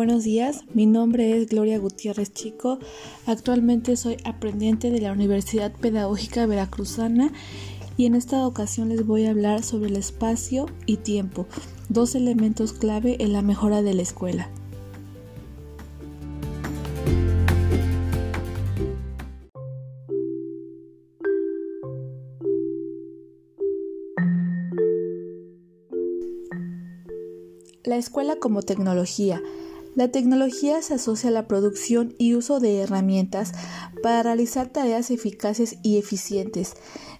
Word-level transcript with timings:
Buenos 0.00 0.24
días, 0.24 0.64
mi 0.72 0.86
nombre 0.86 1.36
es 1.36 1.50
Gloria 1.50 1.78
Gutiérrez 1.78 2.32
Chico. 2.32 2.78
Actualmente 3.26 3.98
soy 3.98 4.16
aprendiente 4.24 4.90
de 4.90 4.98
la 4.98 5.12
Universidad 5.12 5.72
Pedagógica 5.72 6.46
Veracruzana 6.46 7.30
y 7.98 8.06
en 8.06 8.14
esta 8.14 8.46
ocasión 8.46 8.88
les 8.88 9.06
voy 9.06 9.26
a 9.26 9.30
hablar 9.30 9.62
sobre 9.62 9.90
el 9.90 9.96
espacio 9.96 10.64
y 10.86 10.96
tiempo, 10.96 11.46
dos 11.90 12.14
elementos 12.14 12.72
clave 12.72 13.18
en 13.20 13.34
la 13.34 13.42
mejora 13.42 13.82
de 13.82 13.92
la 13.92 14.00
escuela. 14.00 14.48
La 27.84 27.96
escuela 27.96 28.36
como 28.36 28.62
tecnología. 28.62 29.42
La 29.96 30.08
tecnología 30.08 30.80
se 30.82 30.94
asocia 30.94 31.30
a 31.30 31.32
la 31.32 31.48
producción 31.48 32.14
y 32.16 32.34
uso 32.34 32.60
de 32.60 32.78
herramientas 32.78 33.52
para 34.02 34.22
realizar 34.22 34.68
tareas 34.68 35.10
eficaces 35.10 35.78
y 35.82 35.98
eficientes. 35.98 36.74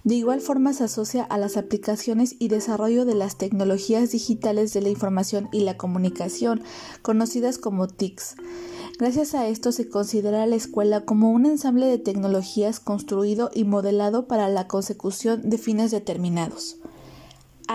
De 0.05 0.15
igual 0.15 0.39
forma 0.39 0.73
se 0.73 0.85
asocia 0.85 1.23
a 1.23 1.37
las 1.37 1.57
aplicaciones 1.57 2.35
y 2.39 2.47
desarrollo 2.47 3.03
de 3.03 3.13
las 3.13 3.37
tecnologías 3.37 4.11
digitales 4.11 4.73
de 4.73 4.81
la 4.81 4.89
información 4.89 5.49
y 5.51 5.61
la 5.61 5.77
comunicación, 5.77 6.63
conocidas 7.01 7.57
como 7.57 7.87
TICs. 7.87 8.35
Gracias 8.97 9.35
a 9.35 9.47
esto 9.47 9.71
se 9.71 9.89
considera 9.89 10.47
la 10.47 10.55
escuela 10.55 11.01
como 11.05 11.31
un 11.31 11.45
ensamble 11.45 11.87
de 11.87 11.97
tecnologías 11.97 12.79
construido 12.79 13.51
y 13.53 13.65
modelado 13.65 14.27
para 14.27 14.47
la 14.47 14.67
consecución 14.67 15.49
de 15.49 15.57
fines 15.57 15.91
determinados. 15.91 16.77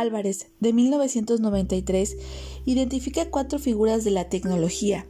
Álvarez, 0.01 0.49
de 0.61 0.73
1993, 0.73 2.17
identifica 2.65 3.31
cuatro 3.31 3.59
figuras 3.59 4.05
de 4.05 4.11
la 4.11 4.29
tecnología, 4.29 5.07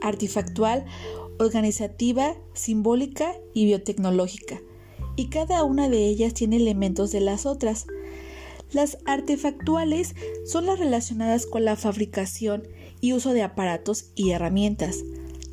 artefactual, 0.00 0.84
organizativa, 1.38 2.36
simbólica 2.52 3.34
y 3.54 3.64
biotecnológica, 3.66 4.60
y 5.16 5.28
cada 5.28 5.64
una 5.64 5.88
de 5.88 6.06
ellas 6.06 6.34
tiene 6.34 6.56
elementos 6.56 7.12
de 7.12 7.20
las 7.20 7.46
otras. 7.46 7.86
Las 8.72 8.98
artefactuales 9.04 10.14
son 10.46 10.66
las 10.66 10.78
relacionadas 10.78 11.46
con 11.46 11.64
la 11.64 11.76
fabricación 11.76 12.68
y 13.00 13.12
uso 13.14 13.32
de 13.32 13.42
aparatos 13.42 14.10
y 14.14 14.30
herramientas 14.30 15.02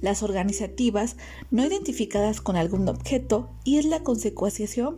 las 0.02 0.23
organizativas 0.23 1.17
no 1.52 1.66
identificadas 1.66 2.42
con 2.42 2.56
algún 2.56 2.88
objeto 2.88 3.50
y 3.64 3.78
es 3.78 3.86
la 3.86 4.03
consecuenciación 4.03 4.98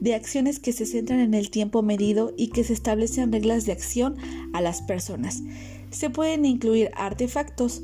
de 0.00 0.14
acciones 0.14 0.58
que 0.58 0.72
se 0.72 0.86
centran 0.86 1.20
en 1.20 1.34
el 1.34 1.50
tiempo 1.50 1.82
medido 1.82 2.32
y 2.36 2.48
que 2.48 2.64
se 2.64 2.72
establecen 2.72 3.32
reglas 3.32 3.66
de 3.66 3.72
acción 3.72 4.16
a 4.52 4.60
las 4.60 4.82
personas. 4.82 5.42
Se 5.90 6.10
pueden 6.10 6.44
incluir 6.44 6.90
artefactos. 6.94 7.82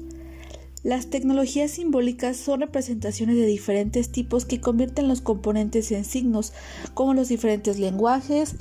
Las 0.83 1.11
tecnologías 1.11 1.72
simbólicas 1.72 2.37
son 2.37 2.61
representaciones 2.61 3.37
de 3.37 3.47
diferentes 3.47 4.12
tipos 4.12 4.44
que 4.44 4.61
convierten 4.61 5.09
los 5.09 5.20
componentes 5.20 5.91
en 5.91 6.05
signos, 6.05 6.53
como 6.94 7.14
los 7.14 7.28
diferentes 7.28 7.81
lenguajes, 7.81 8.55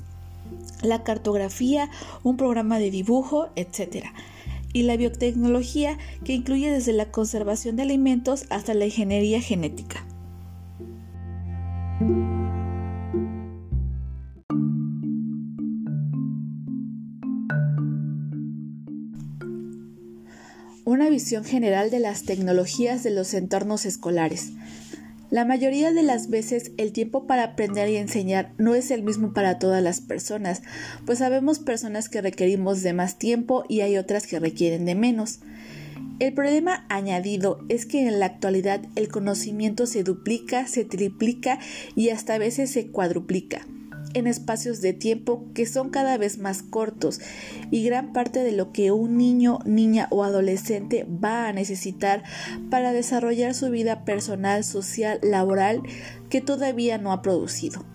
la 0.82 1.04
cartografía, 1.04 1.90
un 2.24 2.38
programa 2.38 2.80
de 2.80 2.90
dibujo, 2.90 3.50
etc 3.56 4.08
y 4.76 4.84
la 4.84 4.98
biotecnología 4.98 5.98
que 6.26 6.34
incluye 6.34 6.70
desde 6.70 6.92
la 6.92 7.10
conservación 7.10 7.78
de 7.78 7.84
alimentos 7.84 8.46
hasta 8.50 8.74
la 8.74 8.84
ingeniería 8.84 9.40
genética. 9.40 10.06
Una 20.84 21.10
visión 21.10 21.46
general 21.46 21.90
de 21.90 22.00
las 22.00 22.24
tecnologías 22.24 23.02
de 23.02 23.12
los 23.12 23.34
entornos 23.34 23.86
escolares. 23.86 24.52
La 25.36 25.44
mayoría 25.44 25.92
de 25.92 26.02
las 26.02 26.30
veces 26.30 26.72
el 26.78 26.94
tiempo 26.94 27.28
para 27.28 27.44
aprender 27.44 27.90
y 27.90 27.98
enseñar 27.98 28.54
no 28.58 28.74
es 28.74 28.90
el 28.90 29.04
mismo 29.04 29.34
para 29.34 29.60
todas 29.60 29.84
las 29.84 30.00
personas, 30.00 30.64
pues 31.06 31.20
sabemos 31.20 31.60
personas 31.60 32.08
que 32.08 32.22
requerimos 32.22 32.84
de 32.84 32.94
más 32.94 33.20
tiempo 33.20 33.66
y 33.68 33.82
hay 33.82 33.98
otras 33.98 34.28
que 34.28 34.40
requieren 34.40 34.86
de 34.86 34.96
menos. 34.96 35.40
El 36.20 36.34
problema 36.34 36.86
añadido 36.88 37.60
es 37.68 37.86
que 37.86 38.08
en 38.08 38.18
la 38.18 38.28
actualidad 38.28 38.80
el 38.96 39.10
conocimiento 39.10 39.88
se 39.88 40.04
duplica, 40.04 40.68
se 40.68 40.86
triplica 40.86 41.60
y 41.98 42.12
hasta 42.12 42.36
a 42.36 42.38
veces 42.38 42.72
se 42.72 42.88
cuadruplica 42.88 43.68
en 44.16 44.26
espacios 44.26 44.82
de 44.82 44.94
tiempo 44.94 45.46
que 45.54 45.68
son 45.68 45.90
cada 45.90 46.18
vez 46.18 46.40
más 46.40 46.64
cortos 46.64 47.20
y 47.70 47.84
gran 47.84 48.14
parte 48.14 48.44
de 48.44 48.54
lo 48.54 48.72
que 48.72 48.92
un 48.92 49.18
niño, 49.18 49.60
niña 49.66 50.08
o 50.10 50.24
adolescente 50.24 51.06
va 51.06 51.48
a 51.48 51.54
necesitar 51.54 52.24
para 52.72 52.94
desarrollar 52.94 53.54
su 53.54 53.70
vida 53.70 54.06
personal, 54.06 54.64
social, 54.64 55.20
laboral 55.22 55.84
que 56.30 56.42
todavía 56.42 56.98
no 56.98 57.12
ha 57.12 57.22
producido. 57.22 57.86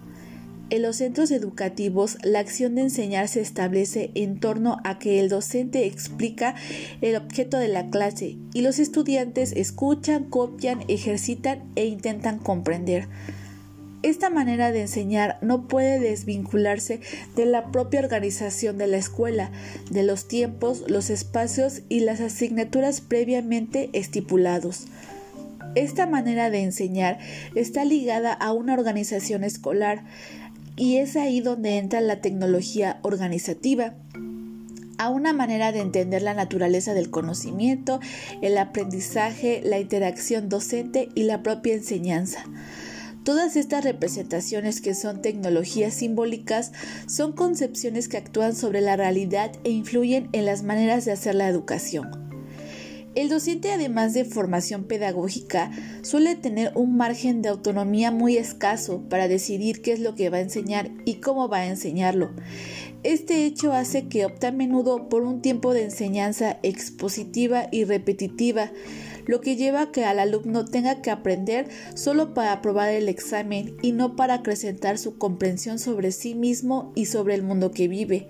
En 0.70 0.82
los 0.82 0.96
centros 0.96 1.32
educativos, 1.32 2.16
la 2.22 2.38
acción 2.38 2.76
de 2.76 2.82
enseñar 2.82 3.26
se 3.26 3.40
establece 3.40 4.12
en 4.14 4.38
torno 4.38 4.76
a 4.84 5.00
que 5.00 5.18
el 5.18 5.28
docente 5.28 5.84
explica 5.84 6.54
el 7.00 7.16
objeto 7.16 7.58
de 7.58 7.66
la 7.66 7.90
clase 7.90 8.36
y 8.54 8.60
los 8.60 8.78
estudiantes 8.78 9.50
escuchan, 9.50 10.24
copian, 10.24 10.84
ejercitan 10.86 11.64
e 11.74 11.86
intentan 11.86 12.38
comprender. 12.38 13.08
Esta 14.02 14.30
manera 14.30 14.72
de 14.72 14.80
enseñar 14.82 15.36
no 15.42 15.68
puede 15.68 15.98
desvincularse 15.98 17.00
de 17.36 17.44
la 17.44 17.70
propia 17.70 18.00
organización 18.00 18.78
de 18.78 18.86
la 18.86 18.96
escuela, 18.96 19.50
de 19.90 20.02
los 20.02 20.26
tiempos, 20.26 20.84
los 20.86 21.10
espacios 21.10 21.82
y 21.90 22.00
las 22.00 22.20
asignaturas 22.20 23.02
previamente 23.02 23.90
estipulados. 23.92 24.86
Esta 25.74 26.06
manera 26.06 26.48
de 26.48 26.62
enseñar 26.62 27.18
está 27.54 27.84
ligada 27.84 28.32
a 28.32 28.52
una 28.52 28.72
organización 28.72 29.44
escolar 29.44 30.04
y 30.76 30.96
es 30.96 31.14
ahí 31.16 31.40
donde 31.40 31.76
entra 31.76 32.00
la 32.00 32.22
tecnología 32.22 33.00
organizativa 33.02 33.94
a 34.96 35.10
una 35.10 35.32
manera 35.32 35.72
de 35.72 35.80
entender 35.80 36.22
la 36.22 36.34
naturaleza 36.34 36.94
del 36.94 37.10
conocimiento, 37.10 38.00
el 38.42 38.56
aprendizaje, 38.58 39.60
la 39.64 39.78
interacción 39.78 40.48
docente 40.48 41.08
y 41.14 41.22
la 41.22 41.42
propia 41.42 41.74
enseñanza. 41.74 42.44
Todas 43.24 43.56
estas 43.56 43.84
representaciones 43.84 44.80
que 44.80 44.94
son 44.94 45.20
tecnologías 45.20 45.92
simbólicas 45.92 46.72
son 47.06 47.32
concepciones 47.32 48.08
que 48.08 48.16
actúan 48.16 48.56
sobre 48.56 48.80
la 48.80 48.96
realidad 48.96 49.52
e 49.62 49.70
influyen 49.70 50.30
en 50.32 50.46
las 50.46 50.62
maneras 50.62 51.04
de 51.04 51.12
hacer 51.12 51.34
la 51.34 51.48
educación. 51.48 52.30
El 53.16 53.28
docente, 53.28 53.72
además 53.72 54.14
de 54.14 54.24
formación 54.24 54.84
pedagógica, 54.84 55.72
suele 56.02 56.36
tener 56.36 56.70
un 56.76 56.96
margen 56.96 57.42
de 57.42 57.48
autonomía 57.48 58.12
muy 58.12 58.36
escaso 58.36 59.02
para 59.08 59.26
decidir 59.26 59.82
qué 59.82 59.92
es 59.92 60.00
lo 60.00 60.14
que 60.14 60.30
va 60.30 60.36
a 60.36 60.42
enseñar 60.42 60.92
y 61.04 61.14
cómo 61.14 61.48
va 61.48 61.58
a 61.58 61.66
enseñarlo. 61.66 62.30
Este 63.02 63.46
hecho 63.46 63.72
hace 63.72 64.06
que 64.06 64.26
opte 64.26 64.46
a 64.46 64.52
menudo 64.52 65.08
por 65.08 65.24
un 65.24 65.42
tiempo 65.42 65.74
de 65.74 65.84
enseñanza 65.84 66.58
expositiva 66.62 67.66
y 67.72 67.82
repetitiva, 67.84 68.70
lo 69.30 69.40
que 69.40 69.54
lleva 69.54 69.82
a 69.82 69.92
que 69.92 70.04
al 70.04 70.18
alumno 70.18 70.64
tenga 70.64 71.02
que 71.02 71.12
aprender 71.12 71.68
solo 71.94 72.34
para 72.34 72.50
aprobar 72.50 72.88
el 72.88 73.08
examen 73.08 73.76
y 73.80 73.92
no 73.92 74.16
para 74.16 74.34
acrecentar 74.34 74.98
su 74.98 75.18
comprensión 75.18 75.78
sobre 75.78 76.10
sí 76.10 76.34
mismo 76.34 76.90
y 76.96 77.06
sobre 77.06 77.36
el 77.36 77.44
mundo 77.44 77.70
que 77.70 77.86
vive. 77.86 78.26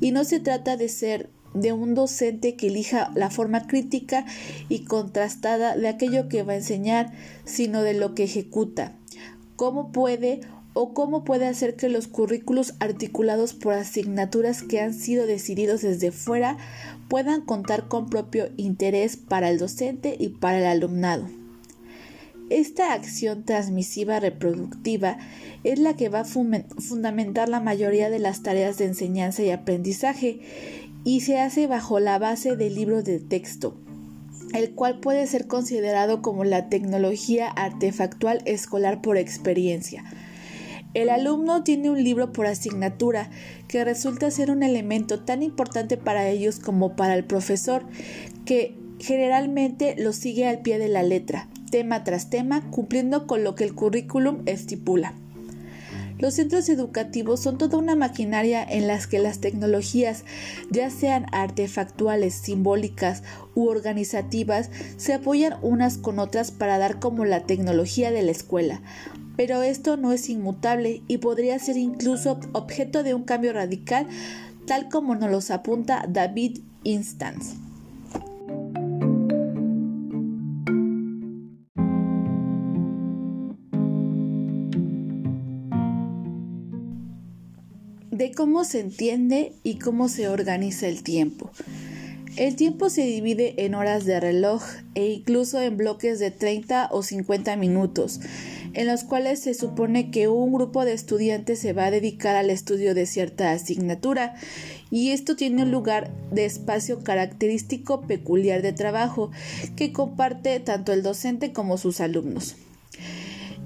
Y 0.00 0.10
no 0.12 0.24
se 0.24 0.40
trata 0.40 0.78
de 0.78 0.88
ser 0.88 1.28
de 1.52 1.74
un 1.74 1.94
docente 1.94 2.56
que 2.56 2.68
elija 2.68 3.12
la 3.14 3.28
forma 3.28 3.66
crítica 3.66 4.24
y 4.70 4.84
contrastada 4.84 5.76
de 5.76 5.88
aquello 5.88 6.30
que 6.30 6.42
va 6.44 6.54
a 6.54 6.56
enseñar, 6.56 7.12
sino 7.44 7.82
de 7.82 7.92
lo 7.92 8.14
que 8.14 8.24
ejecuta. 8.24 8.96
¿Cómo 9.56 9.92
puede 9.92 10.40
o 10.74 10.94
cómo 10.94 11.24
puede 11.24 11.46
hacer 11.46 11.76
que 11.76 11.88
los 11.88 12.08
currículos 12.08 12.74
articulados 12.80 13.52
por 13.52 13.74
asignaturas 13.74 14.62
que 14.62 14.80
han 14.80 14.94
sido 14.94 15.26
decididos 15.26 15.82
desde 15.82 16.10
fuera 16.10 16.56
puedan 17.12 17.42
contar 17.42 17.88
con 17.88 18.08
propio 18.08 18.48
interés 18.56 19.18
para 19.18 19.50
el 19.50 19.58
docente 19.58 20.16
y 20.18 20.30
para 20.30 20.60
el 20.60 20.64
alumnado. 20.64 21.28
Esta 22.48 22.94
acción 22.94 23.44
transmisiva 23.44 24.18
reproductiva 24.18 25.18
es 25.62 25.78
la 25.78 25.94
que 25.94 26.08
va 26.08 26.20
a 26.20 26.24
fundamentar 26.24 27.50
la 27.50 27.60
mayoría 27.60 28.08
de 28.08 28.18
las 28.18 28.42
tareas 28.42 28.78
de 28.78 28.86
enseñanza 28.86 29.42
y 29.42 29.50
aprendizaje 29.50 30.40
y 31.04 31.20
se 31.20 31.38
hace 31.38 31.66
bajo 31.66 32.00
la 32.00 32.18
base 32.18 32.56
del 32.56 32.76
libro 32.76 33.02
de 33.02 33.18
texto, 33.18 33.76
el 34.54 34.70
cual 34.70 34.98
puede 35.00 35.26
ser 35.26 35.46
considerado 35.46 36.22
como 36.22 36.44
la 36.44 36.70
tecnología 36.70 37.50
artefactual 37.50 38.40
escolar 38.46 39.02
por 39.02 39.18
experiencia. 39.18 40.02
El 40.94 41.08
alumno 41.08 41.64
tiene 41.64 41.90
un 41.90 42.02
libro 42.02 42.32
por 42.32 42.46
asignatura 42.46 43.30
que 43.66 43.84
resulta 43.84 44.30
ser 44.30 44.50
un 44.50 44.62
elemento 44.62 45.20
tan 45.20 45.42
importante 45.42 45.96
para 45.96 46.28
ellos 46.28 46.58
como 46.58 46.96
para 46.96 47.14
el 47.14 47.24
profesor, 47.24 47.84
que 48.44 48.76
generalmente 48.98 49.94
lo 49.96 50.12
sigue 50.12 50.46
al 50.46 50.60
pie 50.60 50.78
de 50.78 50.88
la 50.88 51.02
letra, 51.02 51.48
tema 51.70 52.04
tras 52.04 52.28
tema, 52.28 52.62
cumpliendo 52.70 53.26
con 53.26 53.42
lo 53.42 53.54
que 53.54 53.64
el 53.64 53.74
currículum 53.74 54.42
estipula. 54.44 55.14
Los 56.18 56.34
centros 56.34 56.68
educativos 56.68 57.40
son 57.40 57.58
toda 57.58 57.78
una 57.78 57.96
maquinaria 57.96 58.62
en 58.62 58.86
las 58.86 59.08
que 59.08 59.18
las 59.18 59.40
tecnologías, 59.40 60.24
ya 60.70 60.88
sean 60.88 61.26
artefactuales, 61.32 62.34
simbólicas 62.34 63.24
u 63.56 63.66
organizativas, 63.66 64.70
se 64.98 65.14
apoyan 65.14 65.56
unas 65.62 65.98
con 65.98 66.20
otras 66.20 66.52
para 66.52 66.78
dar 66.78 67.00
como 67.00 67.24
la 67.24 67.40
tecnología 67.40 68.12
de 68.12 68.22
la 68.22 68.30
escuela. 68.30 68.82
Pero 69.36 69.62
esto 69.62 69.96
no 69.96 70.12
es 70.12 70.28
inmutable 70.28 71.02
y 71.08 71.18
podría 71.18 71.58
ser 71.58 71.76
incluso 71.76 72.38
objeto 72.52 73.02
de 73.02 73.14
un 73.14 73.24
cambio 73.24 73.52
radical, 73.52 74.06
tal 74.66 74.88
como 74.88 75.14
nos 75.14 75.30
los 75.30 75.50
apunta 75.50 76.04
David 76.08 76.60
Instance. 76.84 77.56
de 88.22 88.30
cómo 88.30 88.62
se 88.62 88.78
entiende 88.78 89.52
y 89.64 89.80
cómo 89.80 90.08
se 90.08 90.28
organiza 90.28 90.86
el 90.86 91.02
tiempo. 91.02 91.50
El 92.36 92.54
tiempo 92.54 92.88
se 92.88 93.04
divide 93.04 93.64
en 93.64 93.74
horas 93.74 94.04
de 94.04 94.20
reloj 94.20 94.62
e 94.94 95.08
incluso 95.08 95.60
en 95.60 95.76
bloques 95.76 96.20
de 96.20 96.30
30 96.30 96.90
o 96.92 97.02
50 97.02 97.56
minutos, 97.56 98.20
en 98.74 98.86
los 98.86 99.04
cuales 99.04 99.40
se 99.40 99.54
supone 99.54 100.10
que 100.10 100.28
un 100.28 100.52
grupo 100.52 100.84
de 100.84 100.92
estudiantes 100.92 101.58
se 101.58 101.72
va 101.72 101.86
a 101.86 101.90
dedicar 101.90 102.36
al 102.36 102.50
estudio 102.50 102.94
de 102.94 103.06
cierta 103.06 103.52
asignatura 103.52 104.34
y 104.90 105.10
esto 105.10 105.36
tiene 105.36 105.62
un 105.62 105.70
lugar 105.70 106.10
de 106.30 106.44
espacio 106.44 107.02
característico 107.02 108.02
peculiar 108.02 108.62
de 108.62 108.72
trabajo 108.72 109.30
que 109.76 109.92
comparte 109.92 110.60
tanto 110.60 110.92
el 110.92 111.02
docente 111.02 111.52
como 111.52 111.78
sus 111.78 112.00
alumnos. 112.00 112.56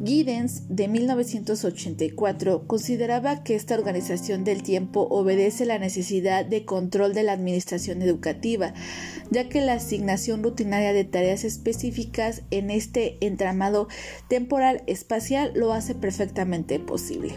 Giddens, 0.04 0.62
de 0.68 0.88
1984, 0.88 2.66
consideraba 2.66 3.42
que 3.42 3.54
esta 3.54 3.74
organización 3.74 4.44
del 4.44 4.62
tiempo 4.62 5.08
obedece 5.10 5.64
la 5.64 5.78
necesidad 5.78 6.44
de 6.44 6.66
control 6.66 7.14
de 7.14 7.22
la 7.22 7.32
administración 7.32 8.02
educativa, 8.02 8.74
ya 9.30 9.48
que 9.48 9.62
la 9.62 9.74
asignación 9.74 10.42
rutinaria 10.42 10.92
de 10.92 11.04
tareas 11.04 11.44
específicas 11.44 12.42
en 12.50 12.70
este 12.70 13.16
entramado 13.20 13.88
temporal 14.28 14.82
espacial 14.86 15.52
lo 15.54 15.72
hace 15.72 15.94
perfectamente 15.94 16.78
posible. 16.78 17.36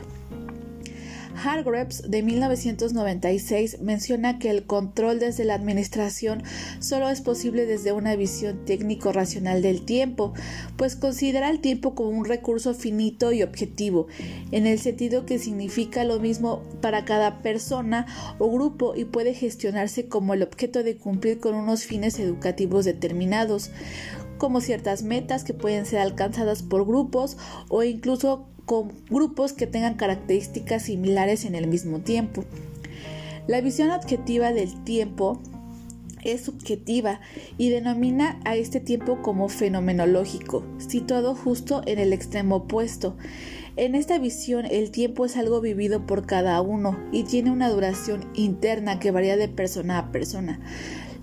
Hargreaves 1.43 2.03
de 2.09 2.21
1996 2.21 3.81
menciona 3.81 4.39
que 4.39 4.49
el 4.49 4.65
control 4.65 5.19
desde 5.19 5.45
la 5.45 5.55
administración 5.55 6.43
solo 6.79 7.09
es 7.09 7.21
posible 7.21 7.65
desde 7.65 7.91
una 7.91 8.15
visión 8.15 8.65
técnico-racional 8.65 9.61
del 9.61 9.85
tiempo, 9.85 10.33
pues 10.77 10.95
considera 10.95 11.49
el 11.49 11.59
tiempo 11.59 11.95
como 11.95 12.09
un 12.09 12.25
recurso 12.25 12.73
finito 12.73 13.31
y 13.31 13.43
objetivo, 13.43 14.07
en 14.51 14.67
el 14.67 14.79
sentido 14.79 15.25
que 15.25 15.39
significa 15.39 16.03
lo 16.03 16.19
mismo 16.19 16.63
para 16.81 17.05
cada 17.05 17.41
persona 17.41 18.05
o 18.37 18.51
grupo 18.51 18.95
y 18.95 19.05
puede 19.05 19.33
gestionarse 19.33 20.07
como 20.07 20.33
el 20.33 20.43
objeto 20.43 20.83
de 20.83 20.97
cumplir 20.97 21.39
con 21.39 21.55
unos 21.55 21.83
fines 21.83 22.19
educativos 22.19 22.85
determinados 22.85 23.71
como 24.37 24.61
ciertas 24.61 25.03
metas 25.03 25.43
que 25.43 25.53
pueden 25.53 25.85
ser 25.85 25.99
alcanzadas 25.99 26.63
por 26.63 26.85
grupos 26.85 27.37
o 27.67 27.83
incluso 27.83 28.47
con 28.69 28.91
grupos 29.09 29.53
que 29.53 29.65
tengan 29.65 29.95
características 29.95 30.83
similares 30.83 31.43
en 31.43 31.55
el 31.55 31.65
mismo 31.65 32.01
tiempo. 32.01 32.45
La 33.47 33.61
visión 33.61 33.89
objetiva 33.89 34.53
del 34.53 34.83
tiempo 34.83 35.41
es 36.23 36.41
subjetiva 36.41 37.19
y 37.57 37.69
denomina 37.69 38.39
a 38.45 38.55
este 38.55 38.79
tiempo 38.79 39.23
como 39.23 39.49
fenomenológico, 39.49 40.63
situado 40.77 41.33
justo 41.33 41.81
en 41.87 41.97
el 41.97 42.13
extremo 42.13 42.57
opuesto. 42.57 43.17
En 43.75 43.95
esta 43.95 44.19
visión 44.19 44.67
el 44.69 44.91
tiempo 44.91 45.25
es 45.25 45.35
algo 45.35 45.61
vivido 45.61 46.05
por 46.05 46.27
cada 46.27 46.61
uno 46.61 46.95
y 47.11 47.23
tiene 47.23 47.49
una 47.49 47.69
duración 47.69 48.29
interna 48.35 48.99
que 48.99 49.09
varía 49.09 49.35
de 49.35 49.47
persona 49.47 49.97
a 49.97 50.11
persona. 50.11 50.59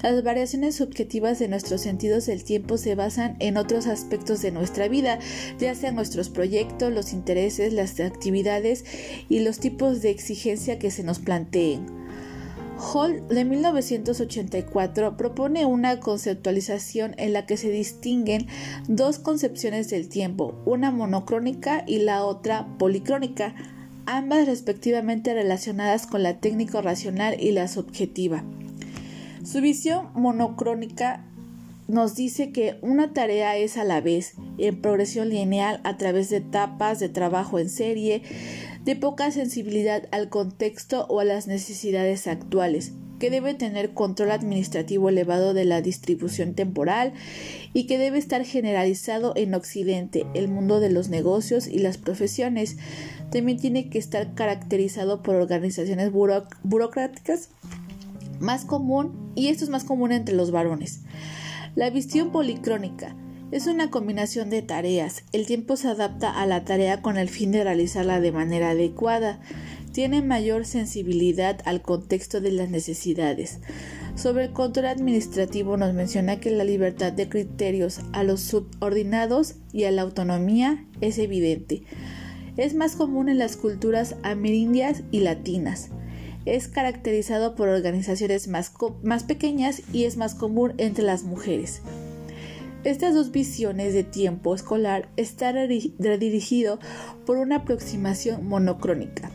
Las 0.03 0.23
variaciones 0.23 0.77
subjetivas 0.77 1.39
de 1.39 1.49
nuestros 1.49 1.81
sentidos 1.81 2.27
del 2.27 2.45
tiempo 2.45 2.77
se 2.77 2.95
basan 2.95 3.37
en 3.39 3.57
otros 3.57 3.87
aspectos 3.87 4.43
de 4.43 4.53
nuestra 4.53 4.89
vida, 4.89 5.19
ya 5.59 5.75
sean 5.75 5.95
nuestros 5.95 6.29
proyectos, 6.29 6.93
los 6.93 7.13
intereses, 7.13 7.73
las 7.73 7.99
actividades 7.99 8.85
y 9.29 9.41
los 9.41 9.59
tipos 9.59 10.03
de 10.03 10.11
exigencia 10.11 10.79
que 10.79 10.91
se 10.91 11.03
nos 11.03 11.19
planteen. 11.19 11.87
Hall 12.79 13.27
de 13.29 13.45
1984 13.47 15.17
propone 15.17 15.65
una 15.65 15.99
conceptualización 15.99 17.15
en 17.17 17.33
la 17.33 17.47
que 17.47 17.57
se 17.57 17.71
distinguen 17.71 18.49
dos 18.87 19.19
concepciones 19.19 19.89
del 19.89 20.11
tiempo, 20.11 20.55
una 20.67 20.91
monocrónica 20.91 21.85
y 21.87 22.01
la 22.01 22.25
otra 22.25 22.67
policrónica, 22.79 23.55
ambas 24.05 24.47
respectivamente 24.47 25.33
relacionadas 25.33 26.07
con 26.07 26.23
la 26.23 26.39
técnico 26.39 26.83
racional 26.83 27.41
y 27.41 27.53
la 27.53 27.67
subjetiva. 27.67 28.45
Su 29.47 29.61
visión 29.61 30.09
monocrónica 30.15 31.25
nos 31.87 32.17
dice 32.17 32.51
que 32.51 32.79
una 32.83 33.13
tarea 33.13 33.57
es 33.57 33.77
a 33.77 33.85
la 33.85 34.01
vez, 34.01 34.35
en 34.59 34.81
progresión 34.81 35.29
lineal 35.29 35.81
a 35.85 35.97
través 35.97 36.31
de 36.31 36.39
etapas 36.39 36.99
de 36.99 37.09
trabajo 37.09 37.61
en 37.61 37.71
serie, 37.71 38.23
de 38.85 38.97
poca 38.97 39.31
sensibilidad 39.31 40.09
al 40.11 40.31
contexto 40.31 41.07
o 41.09 41.21
a 41.21 41.25
las 41.25 41.47
necesidades 41.47 42.27
actuales, 42.27 42.91
que 43.21 43.31
debe 43.31 43.55
tener 43.55 43.95
control 43.95 44.33
administrativo 44.33 45.11
elevado 45.11 45.55
de 45.55 45.65
la 45.65 45.81
distribución 45.81 46.55
temporal 46.55 47.13
y 47.73 47.87
que 47.87 47.99
debe 47.99 48.19
estar 48.19 48.45
generalizado 48.45 49.33
en 49.37 49.55
Occidente, 49.55 50.27
el 50.35 50.49
mundo 50.49 50.81
de 50.81 50.91
los 50.91 51.09
negocios 51.09 51.69
y 51.69 51.79
las 51.79 51.99
profesiones. 51.99 52.79
También 53.31 53.59
tiene 53.59 53.91
que 53.91 54.01
estar 54.01 54.35
caracterizado 54.35 55.23
por 55.23 55.37
organizaciones 55.37 56.11
burocráticas 56.11 57.51
más 58.41 58.65
común, 58.65 59.33
y 59.35 59.49
esto 59.49 59.65
es 59.65 59.71
más 59.71 59.85
común 59.85 60.12
entre 60.12 60.35
los 60.35 60.50
varones. 60.50 61.03
La 61.75 61.91
visión 61.91 62.33
policrónica 62.33 63.15
es 63.53 63.67
una 63.67 63.91
combinación 63.91 64.50
de 64.50 64.62
tareas. 64.62 65.25
El 65.33 65.47
tiempo 65.47 65.77
se 65.77 65.88
adapta 65.88 66.31
a 66.31 66.47
la 66.47 66.65
tarea 66.65 67.00
con 67.00 67.17
el 67.17 67.29
fin 67.29 67.53
de 67.53 67.62
realizarla 67.62 68.21
de 68.21 68.33
manera 68.33 68.71
adecuada. 68.71 69.41
Tiene 69.93 70.21
mayor 70.21 70.65
sensibilidad 70.67 71.61
al 71.65 71.81
contexto 71.81 72.41
de 72.41 72.50
las 72.50 72.71
necesidades. 72.71 73.61
Sobre 74.17 74.47
el 74.47 74.53
control 74.53 74.87
administrativo 74.87 75.77
nos 75.77 75.94
menciona 75.94 76.41
que 76.41 76.50
la 76.50 76.65
libertad 76.65 77.12
de 77.12 77.29
criterios 77.29 78.00
a 78.12 78.25
los 78.25 78.41
subordinados 78.41 79.56
y 79.73 79.85
a 79.85 79.91
la 79.91 80.03
autonomía 80.03 80.85
es 81.00 81.19
evidente. 81.19 81.83
Es 82.56 82.75
más 82.75 82.97
común 82.97 83.29
en 83.29 83.38
las 83.38 83.56
culturas 83.56 84.17
amerindias 84.23 85.03
y 85.12 85.21
latinas 85.21 85.91
es 86.47 86.69
caracterizado 86.69 87.55
por 87.55 87.69
organizaciones 87.69 88.49
más, 88.49 88.73
pequeñas 89.25 89.83
y 89.93 90.05
es 90.05 90.17
más 90.17 90.35
común 90.35 90.75
entre 90.79 91.05
las 91.05 91.25
mujeres. 91.25 91.83
Estas 92.85 93.15
dos 93.15 93.33
visiones 93.33 93.93
de 93.93 94.05
tiempo 94.05 94.55
escolar 94.55 95.09
están 95.17 95.57
dirigido 95.69 96.79
por 97.26 97.37
una 97.37 97.57
aproximación 97.57 98.47
monocrónica. 98.47 99.31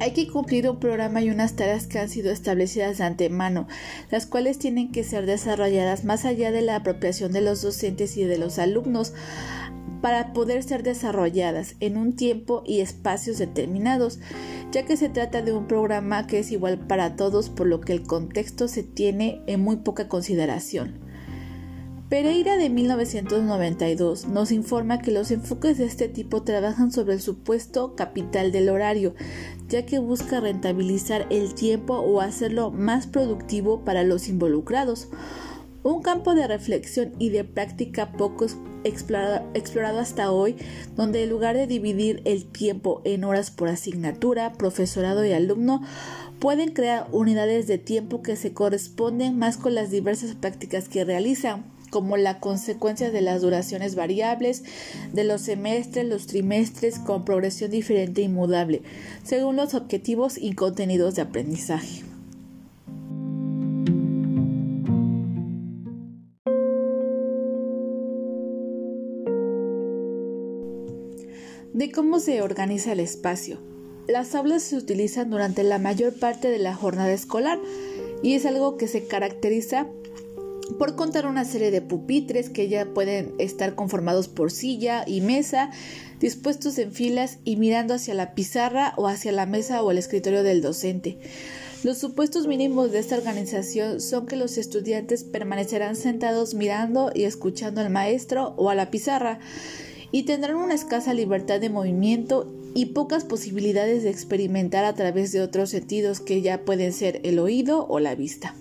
Hay 0.00 0.12
que 0.12 0.26
cumplir 0.26 0.68
un 0.68 0.80
programa 0.80 1.22
y 1.22 1.30
unas 1.30 1.54
tareas 1.54 1.86
que 1.86 1.98
han 1.98 2.08
sido 2.08 2.32
establecidas 2.32 2.98
de 2.98 3.04
antemano, 3.04 3.68
las 4.10 4.26
cuales 4.26 4.58
tienen 4.58 4.90
que 4.90 5.04
ser 5.04 5.26
desarrolladas 5.26 6.04
más 6.04 6.24
allá 6.24 6.50
de 6.50 6.60
la 6.60 6.76
apropiación 6.76 7.32
de 7.32 7.40
los 7.40 7.62
docentes 7.62 8.16
y 8.16 8.24
de 8.24 8.36
los 8.36 8.58
alumnos 8.58 9.14
para 10.02 10.34
poder 10.34 10.62
ser 10.62 10.82
desarrolladas 10.82 11.76
en 11.80 11.96
un 11.96 12.14
tiempo 12.14 12.62
y 12.66 12.80
espacios 12.80 13.38
determinados, 13.38 14.18
ya 14.72 14.84
que 14.84 14.98
se 14.98 15.08
trata 15.08 15.40
de 15.40 15.54
un 15.54 15.66
programa 15.66 16.26
que 16.26 16.40
es 16.40 16.52
igual 16.52 16.78
para 16.78 17.16
todos 17.16 17.48
por 17.48 17.66
lo 17.66 17.80
que 17.80 17.94
el 17.94 18.02
contexto 18.02 18.68
se 18.68 18.82
tiene 18.82 19.40
en 19.46 19.60
muy 19.60 19.76
poca 19.76 20.08
consideración. 20.08 21.00
Pereira 22.12 22.58
de 22.58 22.68
1992 22.68 24.28
nos 24.28 24.52
informa 24.52 24.98
que 24.98 25.12
los 25.12 25.30
enfoques 25.30 25.78
de 25.78 25.86
este 25.86 26.08
tipo 26.08 26.42
trabajan 26.42 26.92
sobre 26.92 27.14
el 27.14 27.22
supuesto 27.22 27.94
capital 27.96 28.52
del 28.52 28.68
horario, 28.68 29.14
ya 29.70 29.86
que 29.86 29.98
busca 29.98 30.38
rentabilizar 30.38 31.26
el 31.30 31.54
tiempo 31.54 31.94
o 31.94 32.20
hacerlo 32.20 32.70
más 32.70 33.06
productivo 33.06 33.82
para 33.86 34.02
los 34.02 34.28
involucrados. 34.28 35.08
Un 35.84 36.00
campo 36.00 36.34
de 36.36 36.46
reflexión 36.46 37.12
y 37.18 37.30
de 37.30 37.42
práctica 37.42 38.12
poco 38.12 38.46
explorado, 38.84 39.98
hasta 39.98 40.30
hoy, 40.30 40.56
donde 40.94 41.24
en 41.24 41.30
lugar 41.30 41.56
de 41.56 41.66
dividir 41.66 42.22
el 42.24 42.44
tiempo 42.44 43.00
en 43.04 43.24
horas 43.24 43.50
por 43.50 43.68
asignatura, 43.68 44.52
profesorado 44.52 45.24
y 45.24 45.32
alumno, 45.32 45.82
pueden 46.38 46.70
crear 46.70 47.08
unidades 47.10 47.66
de 47.66 47.78
tiempo 47.78 48.22
que 48.22 48.36
se 48.36 48.52
corresponden 48.52 49.38
más 49.38 49.56
con 49.56 49.74
las 49.74 49.90
diversas 49.90 50.36
prácticas 50.36 50.88
que 50.88 51.04
realizan 51.04 51.64
como 51.90 52.16
la 52.16 52.38
consecuencia 52.38 53.10
de 53.10 53.20
las 53.20 53.42
duraciones 53.42 53.96
variables 53.96 54.62
de 55.12 55.24
los 55.24 55.42
semestres, 55.42 56.06
los 56.06 56.26
trimestres 56.26 56.98
con 57.00 57.24
progresión 57.24 57.70
diferente 57.70 58.22
y 58.22 58.28
mudable, 58.28 58.82
según 59.24 59.56
los 59.56 59.74
objetivos 59.74 60.38
y 60.38 60.54
contenidos 60.54 61.16
de 61.16 61.22
aprendizaje. 61.22 62.11
¿De 71.82 71.90
cómo 71.90 72.20
se 72.20 72.42
organiza 72.42 72.92
el 72.92 73.00
espacio. 73.00 73.58
Las 74.06 74.36
aulas 74.36 74.62
se 74.62 74.76
utilizan 74.76 75.30
durante 75.30 75.64
la 75.64 75.80
mayor 75.80 76.14
parte 76.14 76.46
de 76.48 76.60
la 76.60 76.76
jornada 76.76 77.12
escolar 77.12 77.58
y 78.22 78.34
es 78.34 78.46
algo 78.46 78.76
que 78.76 78.86
se 78.86 79.08
caracteriza 79.08 79.88
por 80.78 80.94
contar 80.94 81.26
una 81.26 81.44
serie 81.44 81.72
de 81.72 81.82
pupitres 81.82 82.50
que 82.50 82.68
ya 82.68 82.86
pueden 82.94 83.34
estar 83.38 83.74
conformados 83.74 84.28
por 84.28 84.52
silla 84.52 85.02
y 85.08 85.22
mesa, 85.22 85.72
dispuestos 86.20 86.78
en 86.78 86.92
filas 86.92 87.38
y 87.42 87.56
mirando 87.56 87.94
hacia 87.94 88.14
la 88.14 88.36
pizarra 88.36 88.94
o 88.96 89.08
hacia 89.08 89.32
la 89.32 89.46
mesa 89.46 89.82
o 89.82 89.90
el 89.90 89.98
escritorio 89.98 90.44
del 90.44 90.62
docente. 90.62 91.18
Los 91.82 91.98
supuestos 91.98 92.46
mínimos 92.46 92.92
de 92.92 93.00
esta 93.00 93.16
organización 93.16 94.00
son 94.00 94.26
que 94.26 94.36
los 94.36 94.56
estudiantes 94.56 95.24
permanecerán 95.24 95.96
sentados 95.96 96.54
mirando 96.54 97.10
y 97.12 97.24
escuchando 97.24 97.80
al 97.80 97.90
maestro 97.90 98.54
o 98.56 98.70
a 98.70 98.76
la 98.76 98.92
pizarra 98.92 99.40
y 100.12 100.24
tendrán 100.24 100.56
una 100.56 100.74
escasa 100.74 101.14
libertad 101.14 101.60
de 101.60 101.70
movimiento 101.70 102.52
y 102.74 102.86
pocas 102.86 103.24
posibilidades 103.24 104.02
de 104.02 104.10
experimentar 104.10 104.84
a 104.84 104.94
través 104.94 105.32
de 105.32 105.40
otros 105.40 105.70
sentidos 105.70 106.20
que 106.20 106.42
ya 106.42 106.64
pueden 106.64 106.92
ser 106.92 107.20
el 107.24 107.38
oído 107.38 107.86
o 107.88 107.98
la 107.98 108.14
vista. 108.14 108.54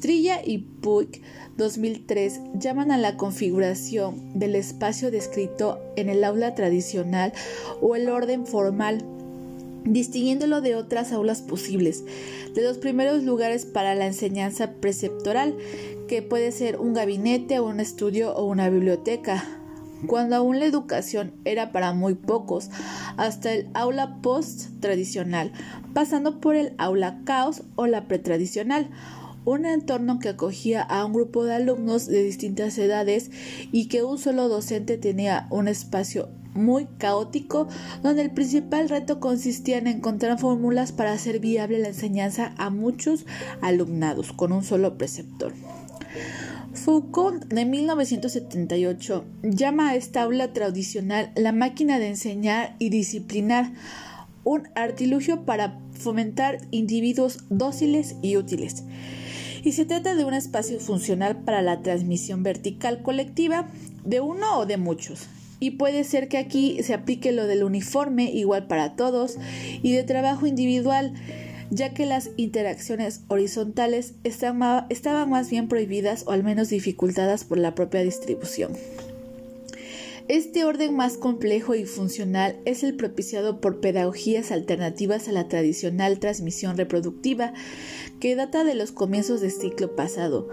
Trilla 0.00 0.40
y 0.44 0.58
Puig 0.58 1.22
2003 1.56 2.40
llaman 2.54 2.92
a 2.92 2.98
la 2.98 3.16
configuración 3.16 4.38
del 4.38 4.54
espacio 4.54 5.10
descrito 5.10 5.80
en 5.96 6.08
el 6.08 6.22
aula 6.22 6.54
tradicional 6.54 7.32
o 7.80 7.96
el 7.96 8.08
orden 8.08 8.46
formal, 8.46 9.04
distinguiéndolo 9.84 10.60
de 10.60 10.76
otras 10.76 11.10
aulas 11.10 11.42
posibles, 11.42 12.04
de 12.54 12.62
los 12.62 12.78
primeros 12.78 13.24
lugares 13.24 13.66
para 13.66 13.96
la 13.96 14.06
enseñanza 14.06 14.74
preceptoral, 14.74 15.56
que 16.06 16.22
puede 16.22 16.52
ser 16.52 16.78
un 16.78 16.94
gabinete, 16.94 17.60
un 17.60 17.80
estudio 17.80 18.34
o 18.36 18.44
una 18.44 18.70
biblioteca, 18.70 19.57
cuando 20.06 20.36
aún 20.36 20.58
la 20.58 20.66
educación 20.66 21.32
era 21.44 21.72
para 21.72 21.92
muy 21.92 22.14
pocos, 22.14 22.70
hasta 23.16 23.52
el 23.52 23.68
aula 23.74 24.18
post 24.22 24.80
tradicional, 24.80 25.52
pasando 25.94 26.40
por 26.40 26.56
el 26.56 26.74
aula 26.78 27.20
caos 27.24 27.62
o 27.76 27.86
la 27.86 28.06
pretradicional, 28.06 28.90
un 29.44 29.64
entorno 29.64 30.18
que 30.18 30.28
acogía 30.28 30.82
a 30.82 31.04
un 31.04 31.12
grupo 31.14 31.44
de 31.44 31.54
alumnos 31.54 32.06
de 32.06 32.22
distintas 32.22 32.76
edades 32.78 33.30
y 33.72 33.86
que 33.86 34.02
un 34.02 34.18
solo 34.18 34.48
docente 34.48 34.98
tenía 34.98 35.46
un 35.50 35.68
espacio 35.68 36.28
muy 36.54 36.86
caótico 36.98 37.68
donde 38.02 38.22
el 38.22 38.30
principal 38.30 38.88
reto 38.88 39.20
consistía 39.20 39.78
en 39.78 39.86
encontrar 39.86 40.38
fórmulas 40.38 40.92
para 40.92 41.12
hacer 41.12 41.38
viable 41.38 41.78
la 41.78 41.88
enseñanza 41.88 42.52
a 42.58 42.68
muchos 42.68 43.24
alumnados 43.62 44.32
con 44.32 44.52
un 44.52 44.64
solo 44.64 44.98
preceptor. 44.98 45.54
Foucault 46.78 47.44
de 47.46 47.64
1978 47.64 49.24
llama 49.42 49.90
a 49.90 49.96
esta 49.96 50.22
aula 50.22 50.52
tradicional 50.52 51.32
la 51.36 51.52
máquina 51.52 51.98
de 51.98 52.08
enseñar 52.08 52.76
y 52.78 52.88
disciplinar, 52.88 53.72
un 54.44 54.68
artilugio 54.74 55.44
para 55.44 55.78
fomentar 55.92 56.58
individuos 56.70 57.44
dóciles 57.50 58.16
y 58.22 58.36
útiles 58.36 58.84
y 59.62 59.72
se 59.72 59.84
trata 59.84 60.14
de 60.14 60.24
un 60.24 60.34
espacio 60.34 60.80
funcional 60.80 61.42
para 61.42 61.62
la 61.62 61.82
transmisión 61.82 62.42
vertical 62.42 63.02
colectiva 63.02 63.68
de 64.04 64.20
uno 64.20 64.58
o 64.58 64.66
de 64.66 64.76
muchos. 64.76 65.26
Y 65.60 65.72
puede 65.72 66.04
ser 66.04 66.28
que 66.28 66.38
aquí 66.38 66.82
se 66.82 66.94
aplique 66.94 67.32
lo 67.32 67.46
del 67.46 67.64
uniforme 67.64 68.30
igual 68.30 68.66
para 68.68 68.94
todos 68.94 69.36
y 69.82 69.92
de 69.92 70.04
trabajo 70.04 70.46
individual, 70.46 71.12
ya 71.70 71.94
que 71.94 72.06
las 72.06 72.30
interacciones 72.36 73.20
horizontales 73.28 74.14
estaban 74.24 75.30
más 75.30 75.50
bien 75.50 75.68
prohibidas 75.68 76.24
o 76.26 76.32
al 76.32 76.44
menos 76.44 76.68
dificultadas 76.68 77.44
por 77.44 77.58
la 77.58 77.74
propia 77.74 78.02
distribución. 78.02 78.72
Este 80.28 80.64
orden 80.64 80.94
más 80.94 81.16
complejo 81.16 81.74
y 81.74 81.86
funcional 81.86 82.56
es 82.66 82.82
el 82.84 82.94
propiciado 82.96 83.62
por 83.62 83.80
pedagogías 83.80 84.52
alternativas 84.52 85.26
a 85.26 85.32
la 85.32 85.48
tradicional 85.48 86.18
transmisión 86.18 86.76
reproductiva, 86.76 87.54
que 88.20 88.36
data 88.36 88.62
de 88.62 88.74
los 88.74 88.92
comienzos 88.92 89.40
del 89.40 89.52
siglo 89.52 89.96
pasado, 89.96 90.50